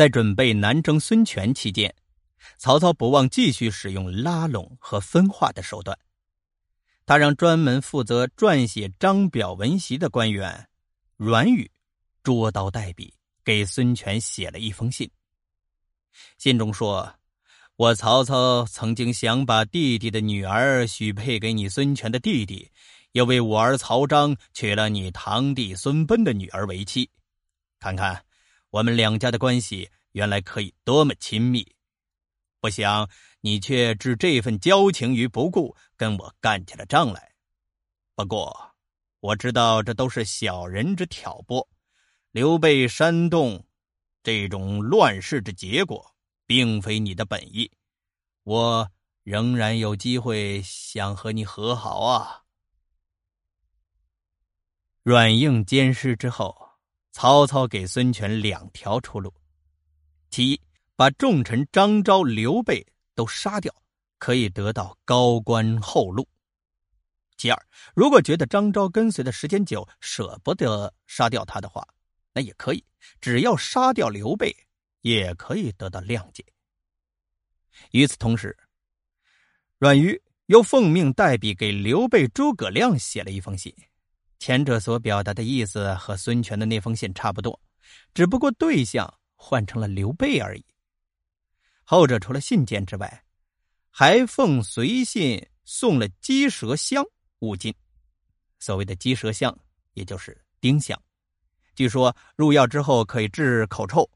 [0.00, 1.94] 在准备南征孙权期间，
[2.56, 5.98] 曹操不忘继续使用拉拢和分化的手段。
[7.04, 10.70] 他让专门负责撰写章表文檄的官员
[11.18, 11.70] 阮宇
[12.22, 13.12] 捉刀代笔，
[13.44, 15.10] 给孙权写了一封信。
[16.38, 17.16] 信中说
[17.76, 22.70] ：“我曹操曾经想把弟弟的女儿许配给你孙权的弟弟，
[23.12, 27.10] 又为我儿曹彰娶了你堂弟孙贲的女儿为妻。
[27.78, 28.24] 看看
[28.70, 31.74] 我们两家的关系，原来可以多么亲密！
[32.60, 33.08] 不想
[33.40, 37.32] 你却置这份交情于不顾，跟我干起了仗来。
[38.14, 38.74] 不过
[39.20, 41.68] 我知道这都是小人之挑拨，
[42.30, 43.66] 刘备煽动。”
[44.22, 46.14] 这种乱世的结果，
[46.44, 47.72] 并非你的本意，
[48.42, 48.90] 我
[49.22, 52.42] 仍然有机会想和你和好啊。
[55.02, 56.59] 软硬兼施之后，
[57.12, 59.34] 曹操给孙权两条出路：
[60.30, 60.60] 其一，
[60.94, 63.74] 把重臣张昭、刘备都杀掉，
[64.18, 66.22] 可以得到高官厚禄；
[67.36, 71.86] 其二，如果觉得张昭跟随的时间久，舍不得杀掉他的话。
[72.32, 72.84] 那也可以，
[73.20, 74.54] 只要杀掉刘备，
[75.00, 76.44] 也可以得到谅解。
[77.90, 78.56] 与此同时，
[79.78, 83.74] 阮瑜又奉命代笔给刘备诸葛亮写了一封信，
[84.40, 87.60] 前者所表达的意思和孙权的那封信差不多，
[88.14, 90.64] 只不过对象换成了刘备而已。
[91.84, 93.22] 后者除了信件之外，
[93.90, 97.04] 还奉随信送了鸡舌香
[97.40, 97.74] 五斤，
[98.58, 99.54] 所谓的鸡舌香，
[99.92, 100.98] 也就是丁香。
[101.74, 104.08] 据说入药之后可以治口臭，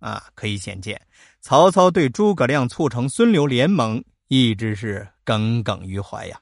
[0.00, 1.00] 啊，可以显见
[1.40, 6.41] 曹操对诸葛亮促成孙刘联盟一直是耿耿于怀呀。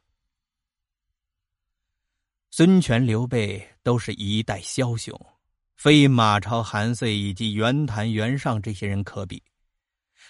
[2.52, 5.18] 孙权、刘备都是一代枭雄，
[5.76, 9.40] 非马超、韩遂以及袁谭、袁尚这些人可比。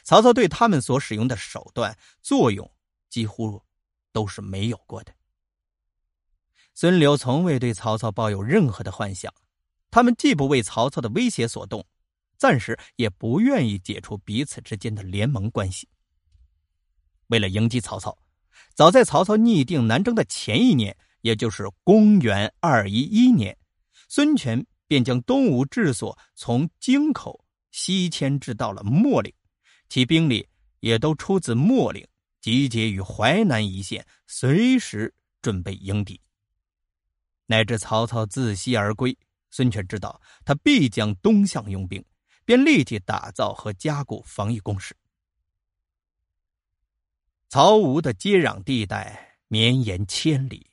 [0.04, 2.70] 曹操对他们所使用的手段作用
[3.08, 3.62] 几乎
[4.12, 5.14] 都是没有过的。
[6.74, 9.32] 孙刘从未对曹操抱有任何的幻想。
[9.90, 11.84] 他们既不为曹操的威胁所动，
[12.36, 15.88] 暂时也不愿意解除彼此之间的联盟关系。
[17.28, 18.16] 为了迎击曹操，
[18.74, 23.56] 早在曹操拟定南征的前一年，也就是公元二一一年，
[24.08, 29.32] 孙权便将东吴治所从京口西迁至到了秣陵，
[29.88, 30.48] 其兵力
[30.80, 32.06] 也都出自秣陵，
[32.40, 36.20] 集结于淮南一线，随时准备迎敌。
[37.46, 39.16] 乃至曹操自西而归。
[39.52, 42.04] 孙权知道他必将东向用兵，
[42.44, 44.96] 便立即打造和加固防御工事。
[47.48, 50.69] 曹吴的接壤地带绵延千里，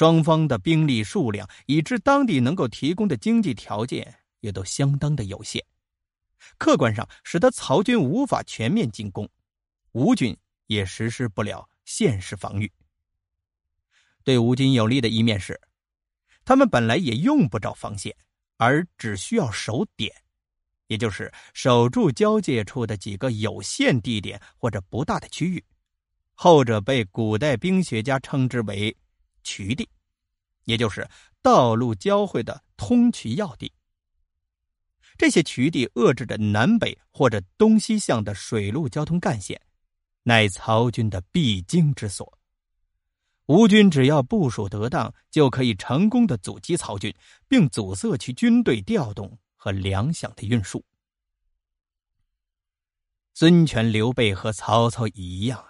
[0.00, 5.62] 双方的兵力数量以致当地能够提供的经济条件也都相当的有限，
[6.56, 9.28] 客观上使得曹军无法全面进攻，
[9.92, 10.34] 吴军
[10.68, 12.72] 也实施不了现实防御。
[14.24, 15.60] 对吴军有利的一面是。
[16.46, 18.16] 他们本来也用不着防线，
[18.56, 20.10] 而只需要守点，
[20.86, 25.62] 也就是守住交界处的几个有限地点或者不大的区域，
[26.32, 28.96] 后者被古代兵学家称之为
[29.42, 29.88] “渠地”，
[30.64, 31.08] 也就是
[31.42, 33.72] 道路交汇的通衢要地。
[35.18, 39.60] 这些渠地遏制着南北或者东西向的水陆交通干线，
[40.22, 42.38] 乃曹军的必经之所。
[43.46, 47.14] 吴军只要部署得当，就可以成功的阻击曹军，
[47.48, 50.82] 并阻塞其军队调动和粮饷的运输。
[53.34, 55.64] 孙权、刘备和曹操一样，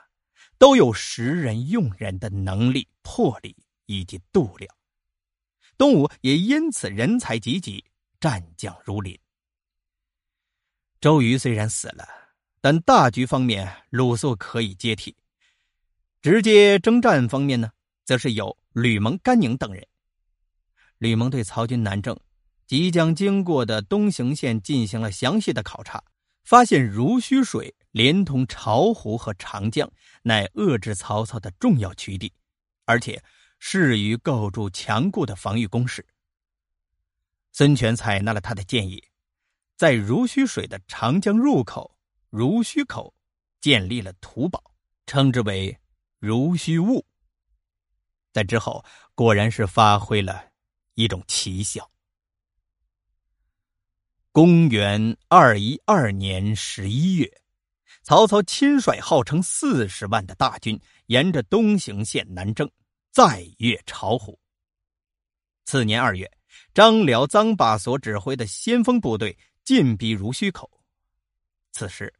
[0.60, 3.56] 都有识人用人的能力、魄力
[3.87, 4.71] 以及度量。
[5.78, 7.82] 东吴也因此人才济济，
[8.21, 9.19] 战将如林。
[11.00, 12.06] 周瑜虽然死了，
[12.60, 15.16] 但大局方面鲁肃可以接替。
[16.21, 17.71] 直接征战方面呢，
[18.04, 19.88] 则是有吕蒙、甘宁等人。
[20.98, 22.15] 吕蒙对曹军南征
[22.66, 26.04] 即将经过的东行县进行了详细的考察，
[26.44, 29.91] 发现濡须水连同巢湖和长江，
[30.22, 32.33] 乃遏制曹操的重要渠地，
[32.84, 33.22] 而且
[33.59, 36.07] 适于构筑强固的防御工事。
[37.53, 39.03] 孙权采纳了他的建议，
[39.77, 41.97] 在濡须水的长江入口
[42.31, 43.15] 濡须口
[43.60, 44.75] 建立了土堡，
[45.07, 45.77] 称之为。
[46.22, 47.07] 濡须坞，
[48.31, 48.84] 在之后
[49.15, 50.51] 果然是发挥了
[50.93, 51.91] 一种奇效。
[54.31, 57.40] 公元二一二年十一月，
[58.02, 62.68] 曹操亲率号称四十万的大军，沿着东行线南征，
[63.12, 64.38] 再越巢湖。
[65.64, 66.30] 次年二月，
[66.74, 70.68] 张辽、臧霸所指挥的先锋部队进逼濡须口，
[71.72, 72.12] 此时，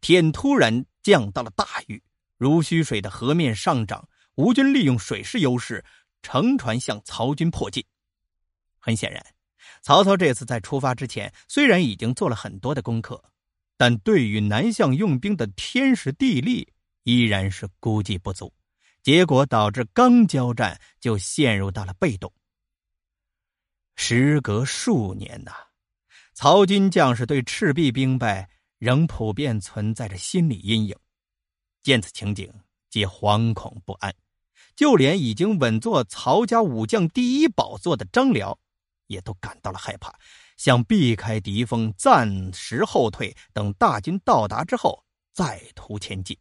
[0.00, 2.02] 天突然降到了大雨，
[2.36, 5.82] 濡须水的河面上涨，吴军利用水势优势，
[6.20, 7.82] 乘船向曹军迫近。
[8.78, 9.24] 很显然，
[9.82, 13.22] 曹操这次在出发之前，虽然已经做了很多的功课，
[13.78, 16.70] 但对于南向用兵的天时地利，
[17.04, 18.52] 依然是估计不足，
[19.02, 22.30] 结果导致刚交战就陷入到了被动。
[23.94, 25.52] 时隔数年呐，
[26.34, 30.96] 曹军将士对赤壁兵败仍普遍存在着心理阴影，
[31.82, 32.52] 见此情景，
[32.90, 34.14] 皆惶恐不安。
[34.76, 38.58] 就连已经稳坐曹家武将第一宝座的张辽，
[39.06, 40.16] 也都感到了害怕，
[40.58, 46.36] 想避开敌锋，暂时后退，等大军到达之后再图前进。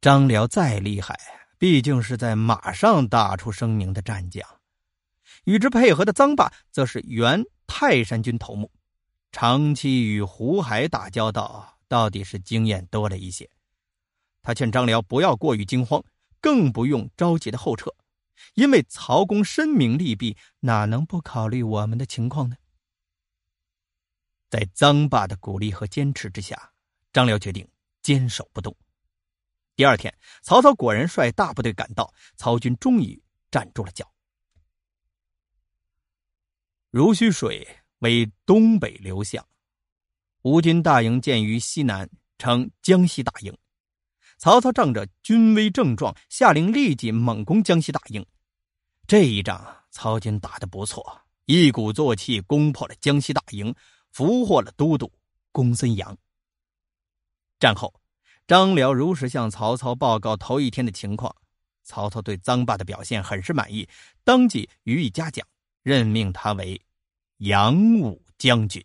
[0.00, 1.18] 张辽再厉害，
[1.58, 4.46] 毕竟是在马上打出声名的战将。
[5.44, 8.70] 与之配合的臧霸，则是原泰山军头目，
[9.32, 13.50] 长期与胡海打交道，到底是经验多了一些。
[14.40, 16.02] 他劝张辽不要过于惊慌，
[16.40, 17.90] 更不用着急的后撤，
[18.54, 22.56] 因为曹公深明利弊，哪能不考虑我们的情况呢？
[24.50, 26.72] 在臧霸的鼓励和坚持之下，
[27.12, 27.68] 张辽决定
[28.02, 28.76] 坚守不动。
[29.74, 33.20] 第二天，曹操果然率大部队赶到，曹军终于
[33.50, 34.08] 站住了脚。
[36.90, 37.66] 濡须水
[37.98, 39.44] 为东北流向，
[40.42, 42.08] 吴军大营建于西南，
[42.38, 43.56] 称江西大营。
[44.38, 48.24] 曹操仗着军威正壮，下令立即猛攻江西大营。
[49.06, 53.74] 这一仗，曹军打得不错，一鼓作气攻破了江西大营，
[54.12, 55.10] 俘获了都督
[55.52, 56.16] 公孙阳。
[57.58, 57.94] 战后，
[58.46, 61.34] 张辽如实向曹操报告头一天的情况，
[61.82, 63.88] 曹操对臧霸的表现很是满意，
[64.24, 65.46] 当即予以嘉奖。
[65.82, 66.80] 任命他为
[67.38, 68.82] 扬武将军。